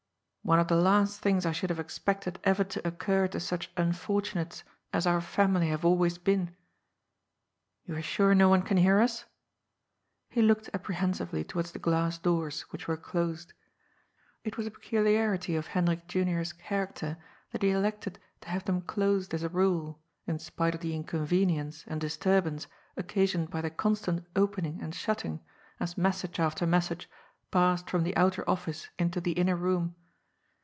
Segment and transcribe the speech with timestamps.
[0.43, 4.63] One of the last things I should have expected ever to occur to such unfortunates
[4.91, 6.55] as our family have always been.
[7.85, 9.25] You are sure no one can hear us?"—
[10.35, 13.53] ^he looked apprehensively towards the glass doors, which were closed.
[14.43, 17.17] It was a pecul iarity of Hendrik Junior's character
[17.51, 21.85] that he elected to have them closed as a rule, in spite of the inconvenience
[21.85, 22.65] and dis turbance
[22.97, 25.39] occasioned by the constant opening and shutting,
[25.79, 27.07] as message after message
[27.51, 29.95] passed from the outer office into the inner room.